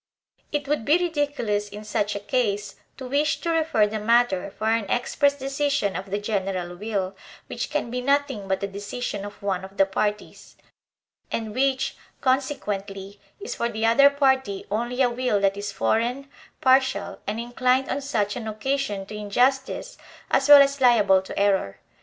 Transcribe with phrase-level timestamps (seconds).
[0.51, 3.99] It would be ridiculous in such a case to wish to refer the THE LIMITS
[3.99, 4.55] OF THE SOVEREIGN POWER 27 matter
[4.89, 9.23] for an express decision of the general will, which can be nothing but the decision
[9.23, 10.55] of one of the parties,
[11.31, 16.27] and which, consequently, is for the other party only a will that is foreign,
[16.61, 19.99] partial, and inclined on such an occasion to injustice
[20.31, 21.77] as well as liable to error.